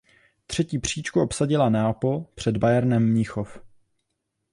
[0.47, 3.59] Třetí příčku obsadila Neapol před Bayernem Mnichov.